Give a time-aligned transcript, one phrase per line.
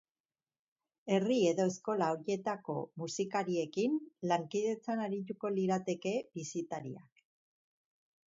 [1.15, 3.99] Herri edo eskola horietako musikariekin
[4.33, 7.23] lankidetzan arituko lirateke bisitariak.